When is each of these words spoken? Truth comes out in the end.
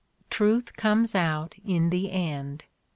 Truth 0.31 0.75
comes 0.77 1.13
out 1.13 1.53
in 1.63 1.91
the 1.91 2.09
end. 2.11 2.63